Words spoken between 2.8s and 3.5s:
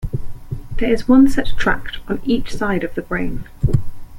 of the brain.